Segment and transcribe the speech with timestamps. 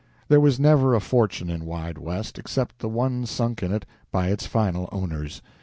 [0.29, 4.29] There was never a fortune in "Wide West," except the one sunk in it by
[4.29, 5.43] its final owners.